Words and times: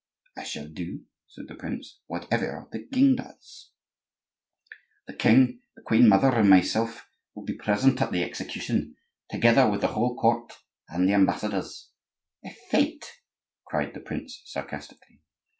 "I 0.35 0.43
shall 0.45 0.67
do," 0.67 1.03
said 1.27 1.47
the 1.47 1.53
prince, 1.53 1.99
"whatever 2.07 2.67
the 2.71 2.81
king 2.91 3.17
does." 3.17 3.69
"The 5.05 5.13
king, 5.13 5.61
the 5.75 5.83
queen 5.83 6.09
mother, 6.09 6.33
and 6.35 6.49
myself 6.49 7.07
will 7.35 7.43
be 7.43 7.53
present 7.55 8.01
at 8.01 8.11
the 8.11 8.23
execution, 8.23 8.95
together 9.29 9.69
with 9.69 9.81
the 9.81 9.89
whole 9.89 10.15
court 10.15 10.53
and 10.89 11.07
the 11.07 11.13
ambassadors—" 11.13 11.91
"A 12.43 12.49
fete!" 12.49 13.05
said 13.71 13.93
the 13.93 13.99
prince, 13.99 14.41
sarcastically. 14.45 15.21